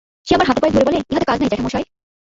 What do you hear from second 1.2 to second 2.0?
কাজ নাই, জ্যাঠামশায়।